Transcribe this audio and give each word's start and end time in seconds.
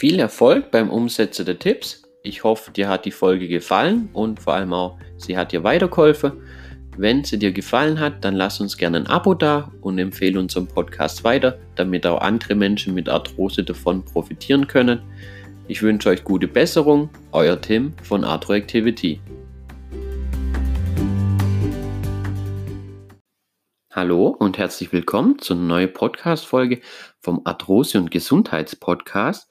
Viel 0.00 0.18
Erfolg 0.18 0.70
beim 0.70 0.88
Umsetzen 0.88 1.44
der 1.44 1.58
Tipps. 1.58 2.04
Ich 2.22 2.42
hoffe, 2.42 2.70
dir 2.70 2.88
hat 2.88 3.04
die 3.04 3.10
Folge 3.10 3.48
gefallen 3.48 4.08
und 4.14 4.40
vor 4.40 4.54
allem 4.54 4.72
auch, 4.72 4.96
sie 5.18 5.36
hat 5.36 5.52
dir 5.52 5.62
weitergeholfen. 5.62 6.32
Wenn 6.96 7.22
sie 7.22 7.38
dir 7.38 7.52
gefallen 7.52 8.00
hat, 8.00 8.24
dann 8.24 8.34
lass 8.34 8.60
uns 8.60 8.78
gerne 8.78 8.96
ein 8.96 9.06
Abo 9.08 9.34
da 9.34 9.70
und 9.82 9.98
empfehle 9.98 10.40
unseren 10.40 10.66
Podcast 10.66 11.22
weiter, 11.22 11.58
damit 11.76 12.06
auch 12.06 12.22
andere 12.22 12.54
Menschen 12.54 12.94
mit 12.94 13.10
Arthrose 13.10 13.62
davon 13.62 14.02
profitieren 14.02 14.66
können. 14.66 15.02
Ich 15.68 15.82
wünsche 15.82 16.08
euch 16.08 16.24
gute 16.24 16.48
Besserung, 16.48 17.10
euer 17.32 17.60
Tim 17.60 17.92
von 18.02 18.24
Arthroactivity. 18.24 19.20
Hallo 23.92 24.28
und 24.28 24.56
herzlich 24.56 24.92
willkommen 24.92 25.40
zu 25.40 25.52
einer 25.52 25.64
neuen 25.64 25.92
Podcast-Folge 25.92 26.80
vom 27.18 27.42
Arthrose- 27.44 27.98
und 27.98 28.12
Gesundheitspodcast. 28.12 29.50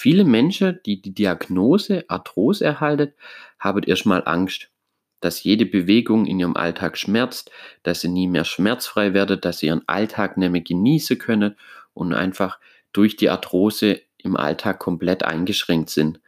Viele 0.00 0.22
Menschen, 0.22 0.78
die 0.86 1.02
die 1.02 1.12
Diagnose 1.12 2.04
Arthrose 2.06 2.64
erhalten, 2.64 3.14
haben 3.58 3.82
erstmal 3.82 4.22
Angst, 4.26 4.70
dass 5.18 5.42
jede 5.42 5.66
Bewegung 5.66 6.24
in 6.24 6.38
ihrem 6.38 6.54
Alltag 6.54 6.96
schmerzt, 6.96 7.50
dass 7.82 8.02
sie 8.02 8.08
nie 8.08 8.28
mehr 8.28 8.44
schmerzfrei 8.44 9.12
werden, 9.12 9.40
dass 9.40 9.58
sie 9.58 9.66
ihren 9.66 9.82
Alltag 9.88 10.36
nicht 10.36 10.52
mehr 10.52 10.60
genießen 10.60 11.18
können 11.18 11.56
und 11.94 12.14
einfach 12.14 12.60
durch 12.92 13.16
die 13.16 13.28
Arthrose 13.28 14.00
im 14.18 14.36
Alltag 14.36 14.78
komplett 14.78 15.24
eingeschränkt 15.24 15.90
sind. 15.90 16.20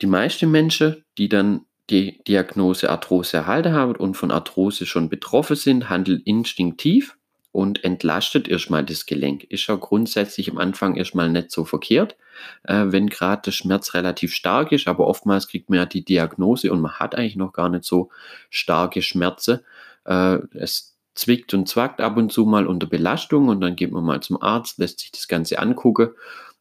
Die 0.00 0.06
meisten 0.06 0.50
Menschen, 0.50 1.04
die 1.18 1.28
dann 1.28 1.66
die 1.90 2.24
Diagnose 2.26 2.88
Arthrose 2.88 3.36
erhalten 3.36 3.74
haben 3.74 3.96
und 3.96 4.14
von 4.14 4.30
Arthrose 4.30 4.86
schon 4.86 5.10
betroffen 5.10 5.56
sind, 5.56 5.90
handeln 5.90 6.22
instinktiv 6.24 7.18
und 7.52 7.84
entlastet 7.84 8.48
erstmal 8.48 8.84
das 8.84 9.06
Gelenk. 9.06 9.44
Ist 9.44 9.66
ja 9.66 9.76
grundsätzlich 9.76 10.50
am 10.50 10.58
Anfang 10.58 10.96
erstmal 10.96 11.28
nicht 11.28 11.50
so 11.50 11.64
verkehrt, 11.64 12.16
äh, 12.64 12.86
wenn 12.86 13.08
gerade 13.08 13.42
der 13.42 13.50
Schmerz 13.52 13.94
relativ 13.94 14.34
stark 14.34 14.72
ist, 14.72 14.88
aber 14.88 15.06
oftmals 15.06 15.48
kriegt 15.48 15.68
man 15.70 15.78
ja 15.78 15.86
die 15.86 16.04
Diagnose 16.04 16.72
und 16.72 16.80
man 16.80 16.92
hat 16.92 17.14
eigentlich 17.14 17.36
noch 17.36 17.52
gar 17.52 17.68
nicht 17.68 17.84
so 17.84 18.10
starke 18.50 19.02
Schmerzen. 19.02 19.60
Äh, 20.04 20.38
es 20.54 20.96
zwickt 21.14 21.52
und 21.52 21.68
zwackt 21.68 22.00
ab 22.00 22.16
und 22.16 22.32
zu 22.32 22.46
mal 22.46 22.66
unter 22.66 22.86
Belastung 22.86 23.48
und 23.48 23.60
dann 23.60 23.76
geht 23.76 23.92
man 23.92 24.02
mal 24.02 24.20
zum 24.20 24.40
Arzt, 24.40 24.78
lässt 24.78 25.00
sich 25.00 25.12
das 25.12 25.28
Ganze 25.28 25.58
angucken 25.58 26.10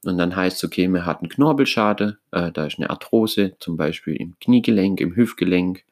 und 0.04 0.18
dann 0.18 0.36
heißt 0.36 0.58
es, 0.58 0.64
okay, 0.66 0.90
man 0.90 1.06
hat 1.06 1.22
einen 1.22 1.30
Knorpelschade, 1.30 2.18
äh, 2.32 2.52
da 2.52 2.66
ist 2.66 2.80
eine 2.80 2.90
Arthrose, 2.90 3.56
zum 3.60 3.78
Beispiel 3.78 4.16
im 4.16 4.36
Kniegelenk, 4.42 5.00
im 5.00 5.16
Hüftgelenk, 5.16 5.86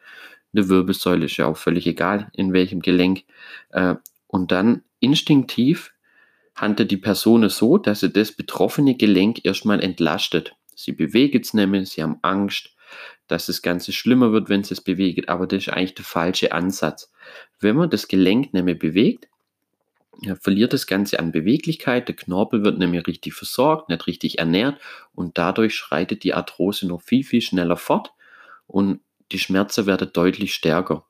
eine 0.54 0.68
Wirbelsäule 0.68 1.26
ist 1.26 1.38
ja 1.38 1.46
auch 1.46 1.58
völlig 1.58 1.86
egal, 1.86 2.32
in 2.34 2.54
welchem 2.54 2.82
Gelenk. 2.82 3.24
Äh, 3.70 3.96
und 4.28 4.52
dann 4.52 4.84
instinktiv 5.00 5.92
handelt 6.56 6.92
die 6.92 6.98
Person 6.98 7.48
so, 7.50 7.78
dass 7.78 8.02
sie 8.02 8.10
das 8.10 8.32
betroffene 8.32 8.96
Gelenk 8.96 9.46
erstmal 9.46 9.82
entlastet. 9.82 10.56
Sie 10.76 10.92
bewegt 10.92 11.46
es 11.46 11.54
nämlich, 11.54 11.90
sie 11.90 12.04
haben 12.04 12.20
Angst, 12.22 12.76
dass 13.28 13.46
das 13.46 13.62
Ganze 13.62 13.92
schlimmer 13.92 14.32
wird, 14.32 14.50
wenn 14.50 14.62
es 14.62 14.72
es 14.72 14.82
bewegt, 14.82 15.30
aber 15.30 15.48
das 15.48 15.68
ist 15.68 15.70
eigentlich 15.74 15.96
der 15.96 16.06
falsche 16.06 16.52
Ansatz. 16.52 17.12
Wenn 17.60 17.76
man 17.76 17.90
das 17.90 18.08
Gelenk 18.08 18.54
nämlich 18.54 18.80
bewegt, 18.80 19.28
verliert 20.42 20.74
das 20.74 20.88
Ganze 20.88 21.20
an 21.20 21.32
Beweglichkeit, 21.32 22.08
der 22.08 22.16
Knorpel 22.16 22.64
wird 22.64 22.78
nämlich 22.78 23.08
richtig 23.08 23.34
versorgt, 23.34 23.90
nicht 23.90 24.08
richtig 24.08 24.40
ernährt 24.40 24.80
und 25.14 25.38
dadurch 25.38 25.76
schreitet 25.76 26.24
die 26.24 26.34
Arthrose 26.34 26.88
noch 26.88 27.02
viel, 27.02 27.24
viel 27.24 27.42
schneller 27.42 27.78
fort 27.78 28.12
und 28.68 29.00
die 29.32 29.40
Schmerzen 29.40 29.86
werden 29.86 30.10
deutlich 30.12 30.54
stärker. 30.54 31.06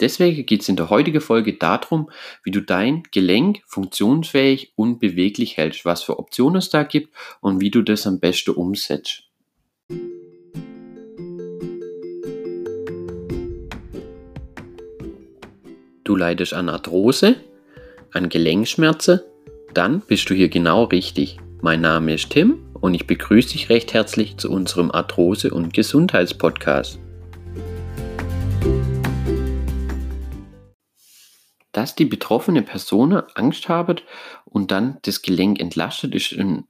Deswegen 0.00 0.44
geht 0.44 0.60
es 0.62 0.68
in 0.68 0.76
der 0.76 0.90
heutigen 0.90 1.22
Folge 1.22 1.54
darum, 1.54 2.10
wie 2.44 2.50
du 2.50 2.60
dein 2.60 3.02
Gelenk 3.12 3.62
funktionsfähig 3.66 4.72
und 4.76 4.98
beweglich 4.98 5.56
hältst, 5.56 5.84
was 5.86 6.02
für 6.02 6.18
Optionen 6.18 6.56
es 6.56 6.68
da 6.68 6.82
gibt 6.82 7.14
und 7.40 7.60
wie 7.60 7.70
du 7.70 7.82
das 7.82 8.06
am 8.06 8.20
besten 8.20 8.50
umsetzt. 8.50 9.22
Du 16.04 16.14
leidest 16.14 16.52
an 16.54 16.68
Arthrose, 16.68 17.36
an 18.12 18.28
Gelenkschmerzen, 18.28 19.20
dann 19.74 20.00
bist 20.00 20.30
du 20.30 20.34
hier 20.34 20.48
genau 20.48 20.84
richtig. 20.84 21.38
Mein 21.62 21.80
Name 21.80 22.14
ist 22.14 22.30
Tim 22.30 22.68
und 22.74 22.94
ich 22.94 23.06
begrüße 23.06 23.52
dich 23.52 23.70
recht 23.70 23.94
herzlich 23.94 24.36
zu 24.36 24.50
unserem 24.50 24.90
Arthrose- 24.90 25.50
und 25.50 25.72
Gesundheitspodcast. 25.72 27.00
Dass 31.76 31.94
die 31.94 32.06
betroffene 32.06 32.62
Person 32.62 33.12
Angst 33.34 33.68
hat 33.68 34.02
und 34.46 34.70
dann 34.70 34.96
das 35.02 35.20
Gelenk 35.20 35.60
entlastet, 35.60 36.14
ist 36.14 36.32
ein 36.32 36.64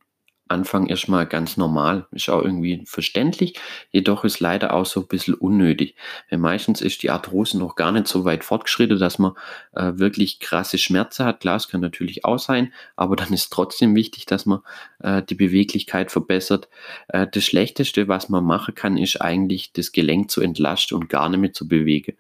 Anfang 0.48 0.88
erstmal 0.88 1.26
ganz 1.26 1.56
normal. 1.56 2.08
Ist 2.10 2.28
auch 2.28 2.42
irgendwie 2.42 2.82
verständlich, 2.86 3.56
jedoch 3.92 4.24
ist 4.24 4.40
leider 4.40 4.74
auch 4.74 4.84
so 4.84 5.02
ein 5.02 5.06
bisschen 5.06 5.34
unnötig. 5.34 5.94
Weil 6.28 6.40
meistens 6.40 6.80
ist 6.80 7.04
die 7.04 7.10
Arthrose 7.10 7.56
noch 7.56 7.76
gar 7.76 7.92
nicht 7.92 8.08
so 8.08 8.24
weit 8.24 8.42
fortgeschritten, 8.42 8.98
dass 8.98 9.20
man 9.20 9.34
äh, 9.76 9.92
wirklich 9.94 10.40
krasse 10.40 10.76
Schmerzen 10.76 11.24
hat. 11.24 11.38
Klar, 11.38 11.54
es 11.54 11.68
kann 11.68 11.82
natürlich 11.82 12.24
auch 12.24 12.40
sein, 12.40 12.72
aber 12.96 13.14
dann 13.14 13.32
ist 13.32 13.52
trotzdem 13.52 13.94
wichtig, 13.94 14.26
dass 14.26 14.44
man 14.44 14.58
äh, 14.98 15.22
die 15.22 15.36
Beweglichkeit 15.36 16.10
verbessert. 16.10 16.68
Äh, 17.06 17.28
das 17.30 17.44
Schlechteste, 17.44 18.08
was 18.08 18.28
man 18.28 18.42
machen 18.42 18.74
kann, 18.74 18.96
ist 18.96 19.22
eigentlich 19.22 19.72
das 19.72 19.92
Gelenk 19.92 20.32
zu 20.32 20.40
entlasten 20.40 20.98
und 20.98 21.08
gar 21.08 21.28
nicht 21.28 21.38
mehr 21.38 21.52
zu 21.52 21.68
bewegen. 21.68 22.16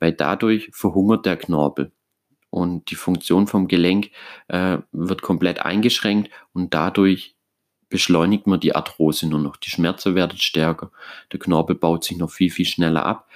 Weil 0.00 0.12
dadurch 0.12 0.68
verhungert 0.74 1.24
der 1.24 1.38
Knorpel 1.38 1.92
und 2.56 2.90
die 2.90 2.94
Funktion 2.94 3.46
vom 3.46 3.68
Gelenk 3.68 4.12
äh, 4.48 4.78
wird 4.90 5.20
komplett 5.20 5.60
eingeschränkt 5.60 6.30
und 6.54 6.72
dadurch 6.72 7.36
beschleunigt 7.90 8.46
man 8.46 8.60
die 8.60 8.74
Arthrose 8.74 9.28
nur 9.28 9.40
noch. 9.40 9.56
Die 9.56 9.68
Schmerzen 9.68 10.14
werden 10.14 10.38
stärker. 10.38 10.90
Der 11.32 11.38
Knorpel 11.38 11.76
baut 11.76 12.04
sich 12.04 12.16
noch 12.16 12.30
viel, 12.30 12.50
viel 12.50 12.64
schneller 12.64 13.04
ab. 13.04 13.28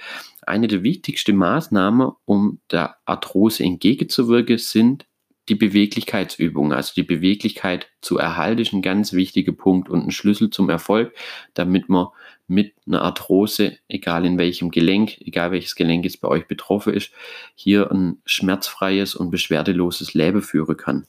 Eine 0.47 0.69
der 0.69 0.83
wichtigsten 0.83 1.37
Maßnahmen, 1.37 2.13
um 2.25 2.61
der 2.71 2.97
Arthrose 3.05 3.63
entgegenzuwirken, 3.63 4.57
sind 4.57 5.05
die 5.51 5.57
Beweglichkeitsübungen. 5.57 6.73
Also 6.73 6.93
die 6.95 7.03
Beweglichkeit 7.03 7.89
zu 8.01 8.17
erhalten 8.19 8.63
ist 8.63 8.73
ein 8.73 8.83
ganz 8.83 9.13
wichtiger 9.13 9.53
Punkt 9.53 9.91
und 9.91 10.07
ein 10.07 10.11
Schlüssel 10.11 10.51
zum 10.51 10.71
Erfolg, 10.71 11.13
damit 11.55 11.89
man 11.89 12.09
mit 12.47 12.75
einer 12.87 13.03
Arthrose, 13.03 13.79
egal 13.89 14.25
in 14.25 14.39
welchem 14.39 14.71
Gelenk, 14.71 15.21
egal 15.21 15.53
welches 15.53 15.75
Gelenk 15.75 16.05
jetzt 16.05 16.21
bei 16.21 16.29
euch 16.29 16.47
betroffen 16.47 16.95
ist, 16.95 17.13
hier 17.55 17.91
ein 17.91 18.19
schmerzfreies 18.25 19.15
und 19.15 19.31
beschwerdeloses 19.31 20.15
Leben 20.15 20.43
führen 20.43 20.77
kann. 20.77 21.07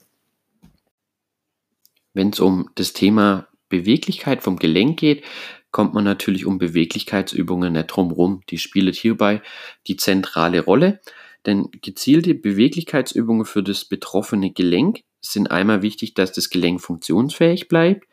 Wenn 2.14 2.30
es 2.30 2.40
um 2.40 2.68
das 2.74 2.92
Thema 2.92 3.48
Beweglichkeit 3.68 4.42
vom 4.42 4.58
Gelenk 4.58 4.98
geht, 4.98 5.24
kommt 5.70 5.94
man 5.94 6.04
natürlich 6.04 6.46
um 6.46 6.58
Beweglichkeitsübungen 6.58 7.72
nicht 7.72 7.86
drum 7.86 8.10
rum. 8.10 8.42
Die 8.50 8.58
spielen 8.58 8.92
hierbei 8.92 9.40
die 9.86 9.96
zentrale 9.96 10.60
Rolle, 10.60 11.00
denn 11.46 11.68
gezielte 11.82 12.34
Beweglichkeitsübungen 12.34 13.44
für 13.44 13.62
das 13.62 13.84
betroffene 13.84 14.50
Gelenk 14.50 15.02
sind 15.20 15.50
einmal 15.50 15.82
wichtig, 15.82 16.14
dass 16.14 16.32
das 16.32 16.50
Gelenk 16.50 16.80
funktionsfähig 16.80 17.68
bleibt, 17.68 18.06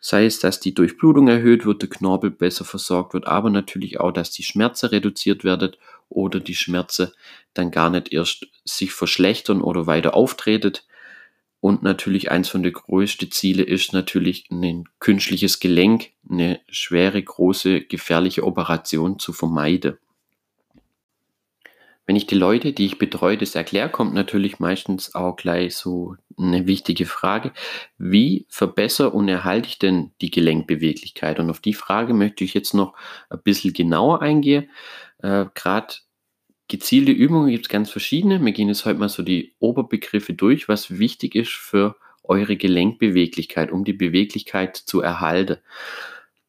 sei 0.00 0.26
es, 0.26 0.40
dass 0.40 0.60
die 0.60 0.74
Durchblutung 0.74 1.28
erhöht 1.28 1.64
wird, 1.64 1.82
der 1.82 1.88
Knorpel 1.88 2.30
besser 2.30 2.64
versorgt 2.64 3.14
wird, 3.14 3.26
aber 3.26 3.50
natürlich 3.50 4.00
auch, 4.00 4.10
dass 4.10 4.32
die 4.32 4.42
Schmerzen 4.42 4.86
reduziert 4.86 5.44
werden 5.44 5.76
oder 6.08 6.40
die 6.40 6.56
Schmerzen 6.56 7.12
dann 7.54 7.70
gar 7.70 7.88
nicht 7.88 8.12
erst 8.12 8.48
sich 8.64 8.92
verschlechtern 8.92 9.62
oder 9.62 9.86
weiter 9.86 10.14
auftreten. 10.14 10.72
Und 11.60 11.84
natürlich 11.84 12.32
eins 12.32 12.48
von 12.48 12.64
den 12.64 12.72
größten 12.72 13.30
Ziele 13.30 13.62
ist 13.62 13.92
natürlich 13.92 14.50
ein 14.50 14.88
künstliches 14.98 15.60
Gelenk, 15.60 16.10
eine 16.28 16.60
schwere, 16.68 17.22
große, 17.22 17.82
gefährliche 17.82 18.44
Operation 18.44 19.20
zu 19.20 19.32
vermeiden. 19.32 19.98
Wenn 22.06 22.16
ich 22.16 22.26
die 22.26 22.34
Leute, 22.34 22.72
die 22.72 22.86
ich 22.86 22.98
betreue, 22.98 23.38
das 23.38 23.54
erkläre, 23.54 23.88
kommt 23.88 24.12
natürlich 24.14 24.58
meistens 24.58 25.14
auch 25.14 25.36
gleich 25.36 25.76
so 25.76 26.16
eine 26.36 26.66
wichtige 26.66 27.06
Frage. 27.06 27.52
Wie 27.96 28.46
verbessere 28.48 29.10
und 29.10 29.28
erhalte 29.28 29.68
ich 29.68 29.78
denn 29.78 30.12
die 30.20 30.30
Gelenkbeweglichkeit? 30.30 31.38
Und 31.38 31.50
auf 31.50 31.60
die 31.60 31.74
Frage 31.74 32.12
möchte 32.14 32.44
ich 32.44 32.54
jetzt 32.54 32.74
noch 32.74 32.94
ein 33.30 33.40
bisschen 33.42 33.72
genauer 33.72 34.22
eingehen. 34.22 34.70
Äh, 35.18 35.46
Gerade 35.54 35.94
Gezielte 36.72 37.12
Übungen 37.12 37.50
gibt 37.50 37.66
es 37.66 37.68
ganz 37.68 37.90
verschiedene. 37.90 38.42
Wir 38.42 38.52
gehen 38.52 38.68
jetzt 38.68 38.86
heute 38.86 38.98
mal 38.98 39.10
so 39.10 39.22
die 39.22 39.54
Oberbegriffe 39.58 40.32
durch, 40.32 40.70
was 40.70 40.98
wichtig 40.98 41.34
ist 41.34 41.52
für 41.52 41.96
eure 42.22 42.56
Gelenkbeweglichkeit, 42.56 43.70
um 43.70 43.84
die 43.84 43.92
Beweglichkeit 43.92 44.76
zu 44.76 45.02
erhalten. 45.02 45.58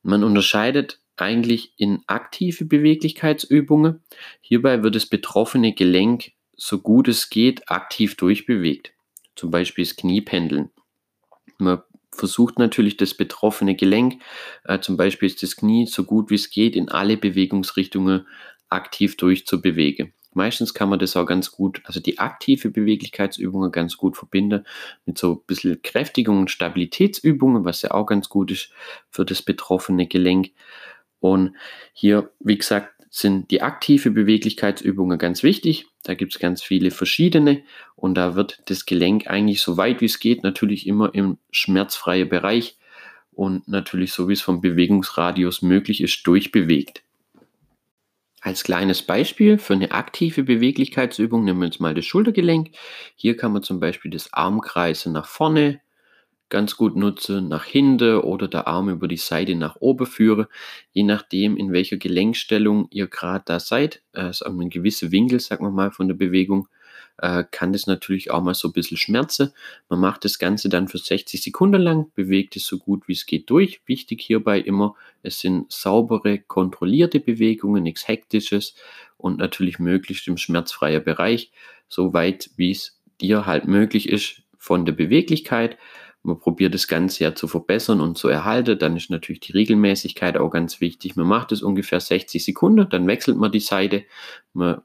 Man 0.01 0.23
unterscheidet 0.23 1.01
eigentlich 1.17 1.73
in 1.77 2.01
aktive 2.07 2.65
Beweglichkeitsübungen. 2.65 4.01
Hierbei 4.41 4.83
wird 4.83 4.95
das 4.95 5.05
betroffene 5.05 5.73
Gelenk 5.73 6.31
so 6.55 6.79
gut 6.79 7.07
es 7.07 7.29
geht 7.29 7.69
aktiv 7.69 8.15
durchbewegt. 8.15 8.93
Zum 9.35 9.51
Beispiel 9.51 9.83
das 9.83 9.95
Kniependeln. 9.95 10.69
Man 11.57 11.81
versucht 12.11 12.59
natürlich 12.59 12.97
das 12.97 13.15
betroffene 13.15 13.75
Gelenk, 13.75 14.21
äh, 14.65 14.79
zum 14.79 14.97
Beispiel 14.97 15.27
ist 15.27 15.41
das 15.41 15.55
Knie 15.55 15.87
so 15.87 16.03
gut 16.03 16.29
wie 16.29 16.35
es 16.35 16.49
geht, 16.49 16.75
in 16.75 16.89
alle 16.89 17.17
Bewegungsrichtungen 17.17 18.27
aktiv 18.69 19.17
durchzubewegen. 19.17 20.13
Meistens 20.35 20.73
kann 20.73 20.89
man 20.89 20.99
das 20.99 21.15
auch 21.15 21.25
ganz 21.25 21.51
gut, 21.51 21.81
also 21.85 21.99
die 21.99 22.17
aktive 22.17 22.69
Beweglichkeitsübungen 22.69 23.71
ganz 23.71 23.97
gut 23.97 24.17
verbinden 24.17 24.65
mit 25.05 25.17
so 25.17 25.33
ein 25.33 25.41
bisschen 25.45 25.81
Kräftigung 25.83 26.39
und 26.39 26.51
Stabilitätsübungen, 26.51 27.65
was 27.65 27.83
ja 27.83 27.91
auch 27.91 28.05
ganz 28.05 28.29
gut 28.29 28.49
ist 28.51 28.71
für 29.09 29.25
das 29.25 29.43
betroffene 29.43 30.07
Gelenk. 30.07 30.51
Und 31.23 31.55
hier, 31.93 32.31
wie 32.41 32.57
gesagt, 32.57 32.95
sind 33.09 33.49
die 33.49 33.61
aktive 33.61 34.11
Beweglichkeitsübungen 34.11 35.17
ganz 35.17 35.41
wichtig. 35.41 35.85
Da 36.03 36.15
gibt 36.15 36.33
es 36.33 36.39
ganz 36.39 36.61
viele 36.61 36.91
verschiedene 36.91 37.63
und 37.95 38.15
da 38.15 38.35
wird 38.35 38.61
das 38.65 38.85
Gelenk 38.85 39.27
eigentlich 39.27 39.61
so 39.61 39.77
weit 39.77 40.01
wie 40.01 40.05
es 40.05 40.19
geht 40.19 40.43
natürlich 40.43 40.85
immer 40.85 41.15
im 41.15 41.37
schmerzfreien 41.49 42.27
Bereich 42.27 42.77
und 43.31 43.69
natürlich 43.69 44.11
so 44.11 44.27
wie 44.27 44.33
es 44.33 44.41
vom 44.41 44.59
Bewegungsradius 44.59 45.61
möglich 45.61 46.01
ist 46.01 46.27
durchbewegt. 46.27 47.03
Als 48.41 48.65
kleines 48.65 49.01
Beispiel 49.01 49.57
für 49.59 49.75
eine 49.75 49.91
aktive 49.91 50.43
Beweglichkeitsübung 50.43 51.45
nehmen 51.45 51.61
wir 51.61 51.67
uns 51.67 51.79
mal 51.79 51.93
das 51.93 52.03
Schultergelenk. 52.03 52.71
Hier 53.15 53.37
kann 53.37 53.53
man 53.53 53.63
zum 53.63 53.79
Beispiel 53.79 54.11
das 54.11 54.33
Armkreisen 54.33 55.13
nach 55.13 55.27
vorne, 55.27 55.79
ganz 56.53 56.77
gut 56.77 56.95
nutze, 56.95 57.41
nach 57.41 57.65
hinten 57.65 58.19
oder 58.19 58.47
der 58.47 58.67
Arm 58.67 58.87
über 58.87 59.07
die 59.07 59.17
Seite 59.17 59.55
nach 59.55 59.77
oben 59.79 60.05
führe, 60.05 60.47
je 60.91 61.01
nachdem, 61.01 61.57
in 61.57 61.73
welcher 61.73 61.97
Gelenkstellung 61.97 62.85
ihr 62.91 63.07
gerade 63.07 63.43
da 63.47 63.59
seid. 63.59 64.03
Äh, 64.13 64.29
ist 64.29 64.45
auch 64.45 64.51
ein 64.51 64.69
gewisser 64.69 65.11
Winkel, 65.11 65.39
sagen 65.39 65.65
wir 65.65 65.71
mal, 65.71 65.89
von 65.89 66.07
der 66.07 66.13
Bewegung, 66.13 66.67
äh, 67.17 67.43
kann 67.49 67.73
das 67.73 67.87
natürlich 67.87 68.29
auch 68.29 68.43
mal 68.43 68.53
so 68.53 68.67
ein 68.67 68.71
bisschen 68.71 68.97
schmerzen. 68.97 69.51
Man 69.89 69.99
macht 69.99 70.25
das 70.25 70.37
Ganze 70.37 70.69
dann 70.69 70.87
für 70.87 70.99
60 70.99 71.41
Sekunden 71.41 71.81
lang, 71.81 72.11
bewegt 72.13 72.55
es 72.55 72.67
so 72.67 72.77
gut 72.77 73.07
wie 73.07 73.13
es 73.13 73.25
geht 73.25 73.49
durch. 73.49 73.81
Wichtig 73.87 74.21
hierbei 74.21 74.59
immer, 74.59 74.93
es 75.23 75.39
sind 75.39 75.71
saubere, 75.71 76.37
kontrollierte 76.37 77.19
Bewegungen, 77.19 77.81
nichts 77.81 78.07
Hektisches 78.07 78.75
und 79.17 79.39
natürlich 79.39 79.79
möglichst 79.79 80.27
im 80.27 80.37
schmerzfreien 80.37 81.03
Bereich, 81.03 81.51
so 81.87 82.13
weit 82.13 82.51
wie 82.57 82.69
es 82.69 83.01
dir 83.19 83.47
halt 83.47 83.67
möglich 83.67 84.07
ist 84.07 84.43
von 84.59 84.85
der 84.85 84.93
Beweglichkeit 84.93 85.79
man 86.23 86.39
probiert 86.39 86.73
das 86.73 86.87
Ganze 86.87 87.25
ja 87.25 87.35
zu 87.35 87.47
verbessern 87.47 87.99
und 87.99 88.17
zu 88.17 88.29
erhalten, 88.29 88.79
dann 88.79 88.95
ist 88.95 89.09
natürlich 89.09 89.41
die 89.41 89.51
Regelmäßigkeit 89.51 90.37
auch 90.37 90.49
ganz 90.49 90.79
wichtig. 90.79 91.15
Man 91.17 91.27
macht 91.27 91.51
es 91.51 91.61
ungefähr 91.61 91.99
60 91.99 92.43
Sekunden, 92.43 92.89
dann 92.89 93.05
wechselt 93.07 93.37
man 93.37 93.51
die 93.51 93.59
Seite. 93.59 94.05
Man 94.53 94.81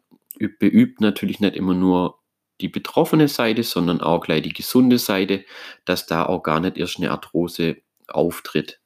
beübt 0.58 1.00
natürlich 1.00 1.40
nicht 1.40 1.56
immer 1.56 1.74
nur 1.74 2.18
die 2.60 2.68
betroffene 2.68 3.28
Seite, 3.28 3.62
sondern 3.62 4.00
auch 4.00 4.20
gleich 4.20 4.42
die 4.42 4.52
gesunde 4.52 4.98
Seite, 4.98 5.44
dass 5.84 6.06
da 6.06 6.26
auch 6.26 6.42
gar 6.42 6.58
nicht 6.58 6.76
erst 6.76 6.98
eine 6.98 7.12
Arthrose 7.12 7.76
auftritt. 8.08 8.80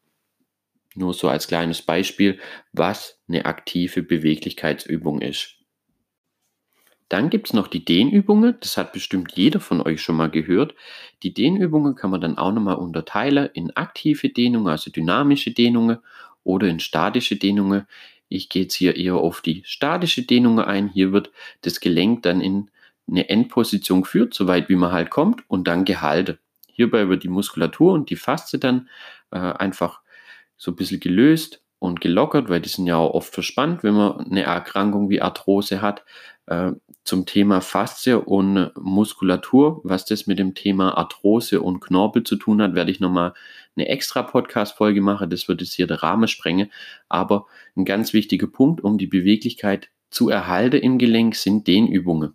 Nur 0.95 1.15
so 1.15 1.29
als 1.29 1.49
kleines 1.49 1.81
Beispiel, 1.81 2.39
was 2.73 3.19
eine 3.29 3.47
aktive 3.47 4.03
Beweglichkeitsübung 4.03 5.23
ist. 5.23 5.62
Dann 7.13 7.29
gibt 7.29 7.49
es 7.49 7.53
noch 7.53 7.69
die 7.69 7.85
Dehnübungen. 7.85 8.57
Das 8.61 8.79
hat 8.79 8.95
bestimmt 8.95 9.33
jeder 9.35 9.61
von 9.61 9.83
euch 9.83 10.01
schon 10.01 10.17
mal 10.17 10.31
gehört. 10.31 10.75
Die 11.23 11.35
Dehnübungen 11.35 11.95
kann 11.95 12.11
man 12.11 12.23
dann 12.23 12.39
auch 12.39 12.53
nochmal 12.53 12.77
unterteilen 12.77 13.51
in 13.53 13.71
aktive 13.77 14.31
Dehnungen, 14.31 14.69
also 14.69 14.91
dynamische 14.91 15.51
Dehnungen 15.51 15.99
oder 16.43 16.69
in 16.69 16.81
statische 16.81 17.37
Dehnungen. 17.37 17.87
Ich 18.31 18.49
gehe 18.49 18.63
jetzt 18.63 18.77
hier 18.77 18.97
eher 18.97 19.17
auf 19.17 19.43
die 19.43 19.63
statische 19.67 20.23
Dehnungen 20.23 20.65
ein. 20.65 20.89
Hier 20.89 21.13
wird 21.13 21.31
das 21.61 21.81
Gelenk 21.81 22.23
dann 22.23 22.41
in 22.41 22.71
eine 23.07 23.29
Endposition 23.29 24.01
geführt, 24.01 24.33
soweit 24.33 24.71
wie 24.71 24.77
man 24.77 24.93
halt 24.93 25.11
kommt, 25.11 25.43
und 25.49 25.69
dann 25.69 25.85
gehalten. 25.85 26.39
Hierbei 26.67 27.11
wird 27.11 27.25
die 27.25 27.29
Muskulatur 27.29 27.93
und 27.93 28.09
die 28.09 28.17
Faszie 28.17 28.59
dann 28.59 28.89
äh, 29.33 29.37
einfach 29.39 30.01
so 30.57 30.71
ein 30.71 30.77
bisschen 30.77 31.01
gelöst 31.01 31.63
und 31.79 32.01
gelockert, 32.01 32.49
weil 32.49 32.63
die 32.63 32.71
sind 32.71 32.87
ja 32.87 32.97
auch 32.97 33.13
oft 33.13 33.35
verspannt, 33.35 33.83
wenn 33.85 33.93
man 33.93 34.19
eine 34.21 34.45
Erkrankung 34.45 35.11
wie 35.11 35.21
Arthrose 35.21 35.83
hat. 35.83 36.07
Äh, 36.47 36.73
zum 37.05 37.27
Thema 37.27 37.61
Faszie 37.61 38.21
und 38.21 38.71
Muskulatur, 38.81 39.81
was 39.83 40.05
das 40.05 40.27
mit 40.27 40.39
dem 40.39 40.55
Thema 40.55 40.97
Arthrose 40.97 41.61
und 41.61 41.81
Knorpel 41.81 42.23
zu 42.23 42.37
tun 42.37 42.63
hat, 42.63 42.75
werde 42.75 42.91
ich 42.91 43.01
nochmal 43.01 43.35
eine 43.77 43.89
extra 43.89 44.23
Podcast-Folge 44.23 45.01
machen. 45.01 45.31
Das 45.31 45.49
wird 45.49 45.61
jetzt 45.61 45.75
hier 45.75 45.87
der 45.87 46.03
Rahmen 46.03 46.29
sprengen. 46.29 46.71
Aber 47.09 47.47
ein 47.77 47.85
ganz 47.85 48.13
wichtiger 48.13 48.47
Punkt, 48.47 48.83
um 48.85 48.99
die 48.99 49.07
Beweglichkeit 49.07 49.89
zu 50.11 50.29
erhalten 50.29 50.77
im 50.77 50.99
Gelenk, 50.99 51.35
sind 51.35 51.67
Dehnübungen. 51.67 52.35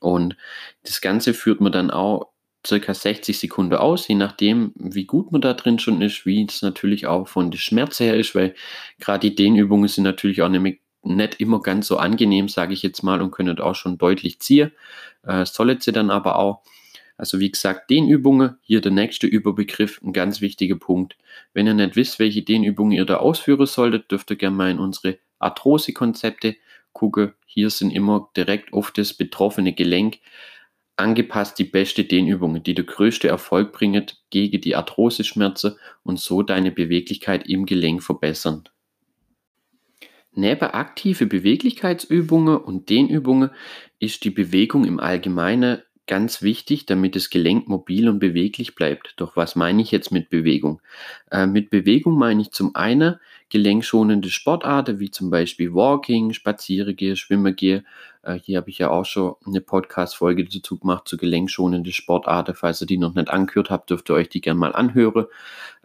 Und 0.00 0.36
das 0.84 1.00
Ganze 1.00 1.34
führt 1.34 1.60
man 1.60 1.72
dann 1.72 1.90
auch 1.90 2.28
circa 2.66 2.94
60 2.94 3.38
Sekunden 3.38 3.74
aus, 3.74 4.08
je 4.08 4.14
nachdem, 4.14 4.72
wie 4.76 5.04
gut 5.04 5.32
man 5.32 5.40
da 5.40 5.52
drin 5.52 5.78
schon 5.78 6.00
ist, 6.00 6.24
wie 6.24 6.44
es 6.44 6.62
natürlich 6.62 7.06
auch 7.06 7.28
von 7.28 7.50
der 7.50 7.58
Schmerz 7.58 8.00
her 8.00 8.16
ist, 8.16 8.34
weil 8.34 8.54
gerade 8.98 9.28
die 9.28 9.34
Dehnübungen 9.34 9.88
sind 9.88 10.04
natürlich 10.04 10.42
auch 10.42 10.48
nämlich 10.48 10.80
nicht 11.04 11.40
immer 11.40 11.60
ganz 11.60 11.88
so 11.88 11.96
angenehm, 11.96 12.48
sage 12.48 12.74
ich 12.74 12.82
jetzt 12.82 13.02
mal, 13.02 13.22
und 13.22 13.30
können 13.30 13.58
auch 13.60 13.74
schon 13.74 13.98
deutlich 13.98 14.40
ziehen. 14.40 14.72
Äh, 15.22 15.46
sollen 15.46 15.80
sie 15.80 15.92
dann 15.92 16.10
aber 16.10 16.38
auch. 16.38 16.62
Also 17.16 17.38
wie 17.38 17.50
gesagt, 17.50 17.90
Dehnübungen, 17.90 18.56
hier 18.62 18.80
der 18.80 18.90
nächste 18.90 19.26
Überbegriff, 19.26 20.00
ein 20.02 20.12
ganz 20.12 20.40
wichtiger 20.40 20.76
Punkt. 20.76 21.16
Wenn 21.52 21.66
ihr 21.66 21.74
nicht 21.74 21.94
wisst, 21.94 22.18
welche 22.18 22.42
Dehnübungen 22.42 22.92
ihr 22.92 23.04
da 23.04 23.18
ausführen 23.18 23.66
solltet, 23.66 24.10
dürft 24.10 24.30
ihr 24.30 24.36
gerne 24.36 24.56
mal 24.56 24.70
in 24.70 24.80
unsere 24.80 25.18
Arthrose-Konzepte 25.38 26.56
gucken. 26.92 27.32
Hier 27.46 27.70
sind 27.70 27.92
immer 27.92 28.30
direkt 28.36 28.72
auf 28.72 28.90
das 28.90 29.14
betroffene 29.14 29.72
Gelenk 29.72 30.18
angepasst 30.96 31.58
die 31.58 31.64
beste 31.64 32.04
Dehnübungen, 32.04 32.62
die 32.62 32.74
der 32.74 32.84
größte 32.84 33.28
Erfolg 33.28 33.72
bringen 33.72 34.06
gegen 34.30 34.60
die 34.60 34.76
Arthroseschmerzen 34.76 35.76
und 36.04 36.20
so 36.20 36.42
deine 36.42 36.70
Beweglichkeit 36.70 37.48
im 37.48 37.66
Gelenk 37.66 38.02
verbessern. 38.02 38.68
Neben 40.34 40.70
aktive 40.70 41.26
Beweglichkeitsübungen 41.26 42.56
und 42.56 42.90
Dehnübungen 42.90 43.50
ist 43.98 44.24
die 44.24 44.30
Bewegung 44.30 44.84
im 44.84 44.98
Allgemeinen 45.00 45.82
ganz 46.06 46.42
wichtig, 46.42 46.86
damit 46.86 47.16
das 47.16 47.30
Gelenk 47.30 47.68
mobil 47.68 48.08
und 48.08 48.18
beweglich 48.18 48.74
bleibt. 48.74 49.14
Doch 49.16 49.36
was 49.36 49.56
meine 49.56 49.80
ich 49.80 49.90
jetzt 49.90 50.12
mit 50.12 50.30
Bewegung? 50.30 50.80
Äh, 51.30 51.46
mit 51.46 51.70
Bewegung 51.70 52.18
meine 52.18 52.42
ich 52.42 52.50
zum 52.50 52.74
einen 52.74 53.16
gelenkschonende 53.50 54.30
Sportarten, 54.30 54.98
wie 55.00 55.10
zum 55.10 55.30
Beispiel 55.30 55.72
Walking, 55.74 56.32
Spazierengehen, 56.32 57.16
Schwimmen 57.16 57.56
Äh, 57.56 57.82
hier 58.42 58.58
habe 58.58 58.70
ich 58.70 58.78
ja 58.78 58.90
auch 58.90 59.04
schon 59.04 59.34
eine 59.46 59.60
Podcast-Folge 59.60 60.44
dazu 60.44 60.78
gemacht 60.78 61.06
zu 61.06 61.16
gelenkschonende 61.16 61.92
Sportarten. 61.92 62.54
Falls 62.54 62.80
ihr 62.80 62.86
die 62.86 62.98
noch 62.98 63.14
nicht 63.14 63.28
angehört 63.30 63.70
habt, 63.70 63.90
dürft 63.90 64.10
ihr 64.10 64.14
euch 64.14 64.28
die 64.28 64.40
gerne 64.40 64.58
mal 64.58 64.74
anhören. 64.74 65.26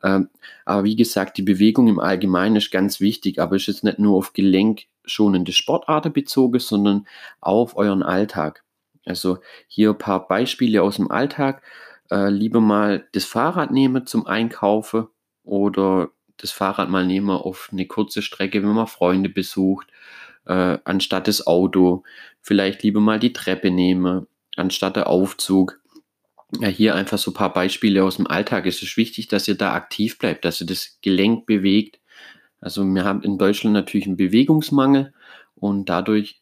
Ähm, 0.03 0.29
aber 0.65 0.83
wie 0.83 0.95
gesagt, 0.95 1.37
die 1.37 1.43
Bewegung 1.43 1.87
im 1.87 1.99
Allgemeinen 1.99 2.55
ist 2.55 2.71
ganz 2.71 2.99
wichtig, 2.99 3.39
aber 3.39 3.55
ist 3.55 3.67
jetzt 3.67 3.83
nicht 3.83 3.99
nur 3.99 4.17
auf 4.17 4.33
gelenkschonende 4.33 5.51
Sportarten 5.51 6.13
bezogen, 6.13 6.59
sondern 6.59 7.07
auf 7.41 7.75
euren 7.75 8.03
Alltag. 8.03 8.63
Also 9.05 9.39
hier 9.67 9.91
ein 9.91 9.97
paar 9.97 10.27
Beispiele 10.27 10.81
aus 10.81 10.95
dem 10.95 11.11
Alltag. 11.11 11.61
Äh, 12.09 12.29
lieber 12.29 12.61
mal 12.61 13.07
das 13.11 13.25
Fahrrad 13.25 13.71
nehmen 13.71 14.05
zum 14.05 14.25
Einkaufen 14.25 15.07
oder 15.43 16.09
das 16.41 16.51
Fahrrad 16.51 16.89
mal 16.89 17.05
nehmen 17.05 17.29
auf 17.29 17.69
eine 17.71 17.85
kurze 17.85 18.21
Strecke, 18.21 18.63
wenn 18.63 18.69
man 18.69 18.87
Freunde 18.87 19.29
besucht, 19.29 19.87
äh, 20.45 20.77
anstatt 20.83 21.27
das 21.27 21.45
Auto. 21.45 22.03
Vielleicht 22.41 22.83
lieber 22.83 22.99
mal 22.99 23.19
die 23.19 23.33
Treppe 23.33 23.71
nehmen, 23.71 24.27
anstatt 24.55 24.95
der 24.95 25.07
Aufzug. 25.07 25.79
Ja, 26.59 26.67
hier 26.67 26.95
einfach 26.95 27.19
so 27.19 27.31
ein 27.31 27.35
paar 27.35 27.53
Beispiele 27.53 28.03
aus 28.03 28.17
dem 28.17 28.25
Alltag. 28.25 28.65
Es 28.65 28.81
ist 28.81 28.97
wichtig, 28.97 29.27
dass 29.27 29.47
ihr 29.47 29.55
da 29.55 29.73
aktiv 29.73 30.17
bleibt, 30.17 30.45
dass 30.45 30.61
ihr 30.61 30.67
das 30.67 30.97
Gelenk 31.01 31.45
bewegt. 31.45 31.99
Also 32.59 32.83
wir 32.83 33.03
haben 33.03 33.21
in 33.21 33.37
Deutschland 33.37 33.73
natürlich 33.73 34.07
einen 34.07 34.17
Bewegungsmangel 34.17 35.13
und 35.55 35.89
dadurch 35.89 36.41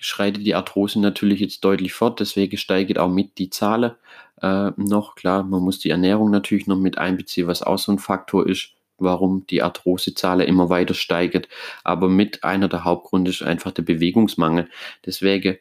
schreitet 0.00 0.46
die 0.46 0.54
Arthrose 0.54 1.00
natürlich 1.00 1.40
jetzt 1.40 1.64
deutlich 1.64 1.92
fort, 1.92 2.20
deswegen 2.20 2.56
steigt 2.56 2.98
auch 2.98 3.10
mit 3.10 3.38
die 3.38 3.50
Zahlen 3.50 3.92
äh, 4.40 4.70
noch. 4.76 5.16
Klar, 5.16 5.42
man 5.42 5.62
muss 5.62 5.80
die 5.80 5.90
Ernährung 5.90 6.30
natürlich 6.30 6.66
noch 6.66 6.78
mit 6.78 6.98
einbeziehen, 6.98 7.46
was 7.46 7.62
auch 7.62 7.78
so 7.78 7.92
ein 7.92 7.98
Faktor 7.98 8.46
ist, 8.46 8.74
warum 8.98 9.46
die 9.46 9.62
Arthrosezahl 9.62 10.40
immer 10.40 10.68
weiter 10.70 10.94
steigt. 10.94 11.48
Aber 11.84 12.08
mit 12.08 12.44
einer 12.44 12.68
der 12.68 12.84
Hauptgründe 12.84 13.30
ist 13.30 13.42
einfach 13.42 13.72
der 13.72 13.82
Bewegungsmangel. 13.82 14.68
Deswegen 15.06 15.58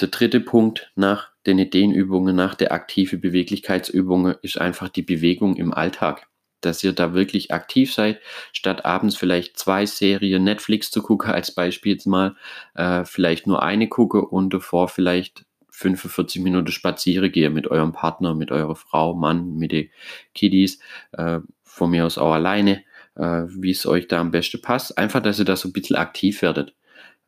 der 0.00 0.08
dritte 0.08 0.40
Punkt 0.40 0.90
nach 0.94 1.30
den 1.46 1.58
Ideenübungen, 1.58 2.34
nach 2.34 2.54
der 2.54 2.72
aktiven 2.72 3.20
Beweglichkeitsübungen 3.20 4.36
ist 4.42 4.60
einfach 4.60 4.88
die 4.88 5.02
Bewegung 5.02 5.56
im 5.56 5.72
Alltag 5.72 6.26
dass 6.62 6.82
ihr 6.82 6.92
da 6.92 7.12
wirklich 7.12 7.52
aktiv 7.52 7.92
seid, 7.92 8.20
statt 8.52 8.84
abends 8.84 9.16
vielleicht 9.16 9.58
zwei 9.58 9.84
Serien 9.84 10.44
Netflix 10.44 10.90
zu 10.90 11.02
gucken, 11.02 11.30
als 11.32 11.54
Beispiel 11.54 11.92
jetzt 11.92 12.06
mal, 12.06 12.36
äh, 12.74 13.04
vielleicht 13.04 13.46
nur 13.46 13.62
eine 13.62 13.88
gucke 13.88 14.24
und 14.24 14.54
davor 14.54 14.88
vielleicht 14.88 15.44
45 15.82 16.42
Minuten 16.42 16.72
spazieren 16.72 17.30
gehe 17.30 17.50
mit 17.50 17.68
eurem 17.68 17.92
Partner, 17.92 18.34
mit 18.34 18.50
eurer 18.50 18.76
Frau, 18.76 19.14
Mann, 19.14 19.56
mit 19.56 19.72
den 19.72 19.90
Kiddies, 20.34 20.78
äh, 21.12 21.40
von 21.62 21.90
mir 21.90 22.06
aus 22.06 22.16
auch 22.18 22.32
alleine, 22.32 22.82
äh, 23.16 23.42
wie 23.48 23.70
es 23.70 23.86
euch 23.86 24.08
da 24.08 24.20
am 24.20 24.30
besten 24.30 24.62
passt. 24.62 24.96
Einfach, 24.98 25.22
dass 25.22 25.38
ihr 25.38 25.44
da 25.44 25.56
so 25.56 25.68
ein 25.68 25.72
bisschen 25.72 25.96
aktiv 25.96 26.42
werdet. 26.42 26.74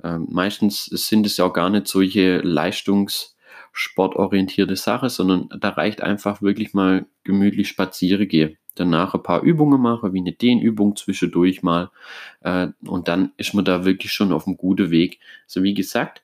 Ähm, 0.02 0.26
meistens 0.30 0.86
sind 0.86 1.26
es 1.26 1.36
ja 1.36 1.44
auch 1.46 1.52
gar 1.52 1.70
nicht 1.70 1.88
solche 1.88 2.38
leistungssportorientierte 2.38 4.76
Sachen, 4.76 5.08
sondern 5.08 5.48
da 5.60 5.70
reicht 5.70 6.02
einfach 6.02 6.42
wirklich 6.42 6.74
mal 6.74 7.06
gemütlich 7.24 7.68
spazieren 7.68 8.28
gehen 8.28 8.58
danach 8.74 9.14
ein 9.14 9.22
paar 9.22 9.42
Übungen 9.42 9.80
mache, 9.80 10.12
wie 10.12 10.20
eine 10.20 10.32
Dehnübung 10.32 10.96
zwischendurch 10.96 11.62
mal. 11.62 11.90
Äh, 12.40 12.68
und 12.86 13.08
dann 13.08 13.32
ist 13.36 13.54
man 13.54 13.64
da 13.64 13.84
wirklich 13.84 14.12
schon 14.12 14.32
auf 14.32 14.46
einem 14.46 14.56
guten 14.56 14.90
Weg. 14.90 15.20
Also 15.44 15.62
wie 15.62 15.74
gesagt, 15.74 16.22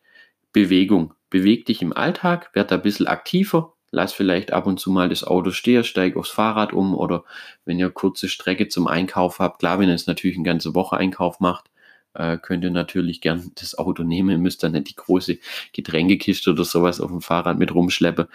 Bewegung. 0.53 1.15
Beweg 1.31 1.67
dich 1.67 1.83
im 1.83 1.93
Alltag, 1.93 2.51
werd 2.55 2.73
ein 2.73 2.83
bisschen 2.83 3.07
aktiver, 3.07 3.75
lass 3.91 4.13
vielleicht 4.13 4.53
ab 4.53 4.67
und 4.67 4.79
zu 4.81 4.91
mal 4.91 5.09
das 5.09 5.25
Auto 5.25 5.51
stehen, 5.51 5.85
steig 5.85 6.17
aufs 6.17 6.31
Fahrrad 6.31 6.73
um 6.73 6.95
oder 6.95 7.25
wenn 7.65 7.79
ihr 7.79 7.91
kurze 7.91 8.29
Strecke 8.29 8.69
zum 8.69 8.87
Einkauf 8.87 9.39
habt, 9.39 9.61
klar, 9.61 9.79
wenn 9.79 9.89
ihr 9.89 9.95
es 9.95 10.07
natürlich 10.07 10.37
eine 10.37 10.45
ganze 10.45 10.75
Woche 10.75 10.97
Einkauf 10.97 11.41
macht, 11.41 11.71
äh, 12.15 12.39
könnt 12.39 12.65
ihr 12.65 12.71
natürlich 12.71 13.21
gern 13.21 13.53
das 13.55 13.79
Auto 13.79 14.03
nehmen. 14.03 14.31
Ihr 14.31 14.39
müsst 14.39 14.63
dann 14.63 14.73
nicht 14.73 14.91
die 14.91 14.97
große 14.97 15.39
Getränkekiste 15.73 16.51
oder 16.51 16.65
sowas 16.65 17.01
auf 17.01 17.11
dem 17.11 17.21
Fahrrad 17.21 17.59
mit 17.59 17.75
rumschleppen. 17.75 18.27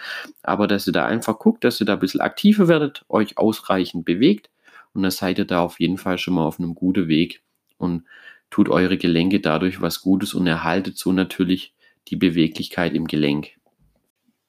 Aber 0.42 0.66
dass 0.66 0.86
ihr 0.86 0.92
da 0.92 1.06
einfach 1.06 1.38
guckt, 1.38 1.64
dass 1.64 1.80
ihr 1.80 1.86
da 1.86 1.94
ein 1.94 1.98
bisschen 1.98 2.20
aktiver 2.20 2.68
werdet, 2.68 3.04
euch 3.08 3.38
ausreichend 3.38 4.04
bewegt 4.04 4.50
und 4.94 5.02
dann 5.02 5.10
seid 5.10 5.38
ihr 5.38 5.44
da 5.44 5.60
auf 5.60 5.78
jeden 5.80 5.98
Fall 5.98 6.18
schon 6.18 6.34
mal 6.34 6.46
auf 6.46 6.58
einem 6.58 6.74
guten 6.74 7.08
Weg 7.08 7.42
und 7.76 8.04
tut 8.50 8.68
eure 8.68 8.96
Gelenke 8.96 9.40
dadurch 9.40 9.80
was 9.82 10.00
Gutes 10.00 10.32
und 10.32 10.46
erhaltet 10.46 10.96
so 10.96 11.12
natürlich 11.12 11.74
die 12.08 12.16
Beweglichkeit 12.16 12.94
im 12.94 13.06
Gelenk. 13.06 13.52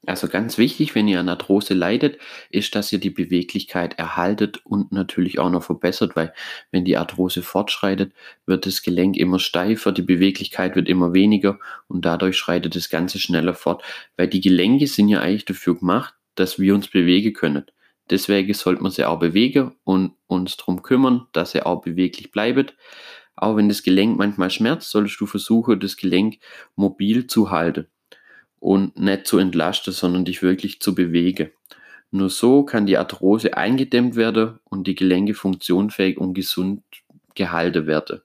Also 0.07 0.29
ganz 0.29 0.57
wichtig, 0.57 0.95
wenn 0.95 1.09
ihr 1.09 1.19
an 1.19 1.27
Arthrose 1.27 1.73
leidet, 1.73 2.17
ist, 2.49 2.75
dass 2.75 2.93
ihr 2.93 2.99
die 2.99 3.09
Beweglichkeit 3.09 3.99
erhaltet 3.99 4.65
und 4.65 4.93
natürlich 4.93 5.37
auch 5.37 5.49
noch 5.49 5.63
verbessert, 5.63 6.15
weil 6.15 6.33
wenn 6.71 6.85
die 6.85 6.95
Arthrose 6.95 7.41
fortschreitet, 7.41 8.13
wird 8.45 8.65
das 8.65 8.83
Gelenk 8.83 9.17
immer 9.17 9.37
steifer, 9.37 9.91
die 9.91 10.03
Beweglichkeit 10.03 10.77
wird 10.77 10.87
immer 10.87 11.13
weniger 11.13 11.59
und 11.89 12.05
dadurch 12.05 12.37
schreitet 12.37 12.77
das 12.77 12.89
Ganze 12.89 13.19
schneller 13.19 13.53
fort, 13.53 13.83
weil 14.15 14.29
die 14.29 14.39
Gelenke 14.39 14.87
sind 14.87 15.09
ja 15.09 15.19
eigentlich 15.19 15.43
dafür 15.43 15.77
gemacht, 15.77 16.13
dass 16.35 16.57
wir 16.57 16.73
uns 16.73 16.87
bewegen 16.87 17.33
können. 17.33 17.65
Deswegen 18.09 18.53
sollte 18.53 18.81
man 18.81 18.91
sie 18.91 19.03
auch 19.03 19.19
bewegen 19.19 19.75
und 19.83 20.13
uns 20.27 20.55
darum 20.55 20.81
kümmern, 20.83 21.27
dass 21.33 21.53
er 21.53 21.67
auch 21.67 21.81
beweglich 21.81 22.31
bleibt. 22.31 22.75
Auch 23.38 23.56
wenn 23.56 23.70
das 23.70 23.84
Gelenk 23.84 24.17
manchmal 24.17 24.50
schmerzt, 24.50 24.89
solltest 24.89 25.22
du 25.22 25.27
versuchen, 25.27 25.79
das 25.79 25.96
Gelenk 25.96 26.39
mobil 26.75 27.27
zu 27.27 27.51
halten 27.51 27.88
und 28.60 29.00
nicht 29.00 29.27
zu 29.27 29.38
entlasten, 29.38 29.94
sondern 29.94 30.25
dich 30.25 30.41
wirklich 30.41 30.82
zu 30.82 30.96
bewegen. 30.96 31.51
Nur 32.12 32.29
so 32.29 32.63
kann 32.63 32.86
die 32.86 32.98
Arthrose 32.98 33.56
eingedämmt 33.56 34.15
werden 34.15 34.60
und 34.65 34.88
die 34.88 34.96
Gelenke 34.96 35.34
funktionsfähig 35.34 36.17
und 36.17 36.34
gesund 36.34 36.84
gehalten 37.36 37.86
werden. 37.86 38.22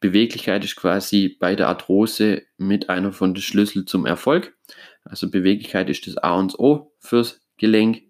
Beweglichkeit 0.00 0.64
ist 0.64 0.76
quasi 0.76 1.36
bei 1.40 1.56
der 1.56 1.68
Arthrose 1.68 2.42
mit 2.58 2.90
einer 2.90 3.12
von 3.12 3.34
den 3.34 3.42
Schlüssel 3.42 3.86
zum 3.86 4.06
Erfolg. 4.06 4.56
Also 5.04 5.30
Beweglichkeit 5.30 5.90
ist 5.90 6.06
das 6.06 6.16
A 6.18 6.34
und 6.34 6.58
O 6.58 6.92
fürs 7.00 7.40
Gelenk. 7.56 8.02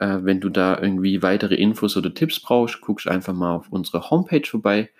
Äh, 0.00 0.18
wenn 0.22 0.40
du 0.40 0.48
da 0.48 0.78
irgendwie 0.80 1.22
weitere 1.22 1.54
Infos 1.54 1.96
oder 1.96 2.14
Tipps 2.14 2.40
brauchst, 2.40 2.80
guckst 2.80 3.08
einfach 3.08 3.34
mal 3.34 3.56
auf 3.56 3.68
unsere 3.70 4.10
Homepage 4.10 4.46
vorbei. 4.46 4.90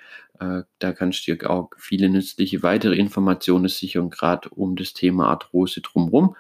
Äh, 0.41 0.63
da 0.79 0.93
kannst 0.93 1.27
du 1.27 1.35
dir 1.35 1.51
auch 1.51 1.71
viele 1.77 2.09
nützliche 2.09 2.63
weitere 2.63 2.97
Informationen 2.97 3.69
sichern, 3.69 4.11
gerade 4.11 4.49
um 4.51 4.77
das 4.77 4.95
Thema 4.95 5.29
Arthrose 5.29 5.81
drumherum. 5.81 6.37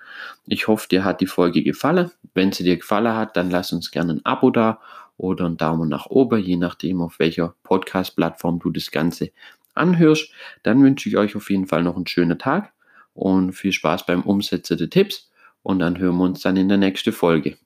Ich 0.47 0.69
hoffe, 0.69 0.89
dir 0.89 1.05
hat 1.05 1.21
die 1.21 1.27
Folge 1.27 1.63
gefallen. 1.63 2.11
Wenn 2.35 2.53
sie 2.53 2.65
dir 2.65 2.77
gefallen 2.77 3.15
hat, 3.15 3.37
dann 3.37 3.51
lass 3.51 3.73
uns 3.73 3.91
gerne 3.91 4.15
ein 4.15 4.25
Abo 4.25 4.51
da 4.51 4.81
oder 5.17 5.47
einen 5.47 5.57
Daumen 5.57 5.89
nach 5.89 6.07
oben, 6.07 6.41
je 6.41 6.57
nachdem, 6.57 7.01
auf 7.01 7.19
welcher 7.19 7.55
Podcast-Plattform 7.65 8.61
du 8.61 8.71
das 8.71 8.91
Ganze 8.91 9.31
anhörst. 9.75 10.33
Dann 10.63 10.83
wünsche 10.83 11.09
ich 11.09 11.17
euch 11.17 11.37
auf 11.37 11.51
jeden 11.51 11.67
Fall 11.67 11.83
noch 11.83 11.97
einen 11.97 12.07
schönen 12.07 12.39
Tag 12.39 12.73
und 13.15 13.53
viel 13.53 13.73
Spaß 13.73 14.07
beim 14.07 14.23
Umsetzen 14.23 14.79
der 14.79 14.91
Tipps. 14.91 15.31
Und 15.63 15.81
dann 15.81 15.99
hören 15.99 16.17
wir 16.17 16.25
uns 16.25 16.41
dann 16.41 16.57
in 16.57 16.69
der 16.69 16.79
nächsten 16.79 17.13
Folge. 17.13 17.59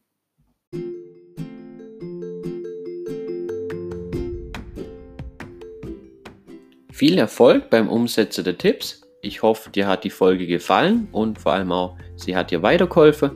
Viel 6.92 7.16
Erfolg 7.16 7.70
beim 7.70 7.88
Umsetzen 7.88 8.44
der 8.44 8.58
Tipps. 8.58 9.00
Ich 9.22 9.40
hoffe, 9.40 9.70
dir 9.70 9.86
hat 9.86 10.04
die 10.04 10.10
Folge 10.10 10.46
gefallen 10.46 11.08
und 11.10 11.38
vor 11.38 11.54
allem 11.54 11.72
auch, 11.72 11.96
sie 12.16 12.36
hat 12.36 12.50
dir 12.50 12.62
weitergeholfen. 12.62 13.30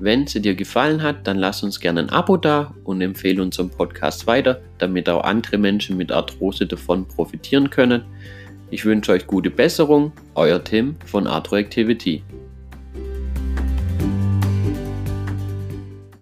Wenn 0.00 0.26
sie 0.26 0.40
dir 0.40 0.54
gefallen 0.54 1.02
hat, 1.02 1.26
dann 1.26 1.36
lass 1.36 1.62
uns 1.62 1.78
gerne 1.78 2.00
ein 2.00 2.10
Abo 2.10 2.38
da 2.38 2.74
und 2.84 3.02
empfehle 3.02 3.42
unseren 3.42 3.68
Podcast 3.68 4.26
weiter, 4.26 4.62
damit 4.78 5.10
auch 5.10 5.24
andere 5.24 5.58
Menschen 5.58 5.98
mit 5.98 6.10
Arthrose 6.10 6.66
davon 6.66 7.06
profitieren 7.06 7.68
können. 7.68 8.02
Ich 8.70 8.86
wünsche 8.86 9.12
euch 9.12 9.26
gute 9.26 9.50
Besserung, 9.50 10.12
euer 10.34 10.64
Tim 10.64 10.96
von 11.04 11.26
Arthroactivity. 11.26 12.24